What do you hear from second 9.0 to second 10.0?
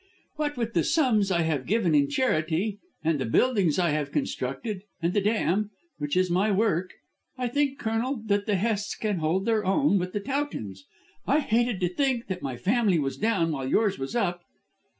hold their own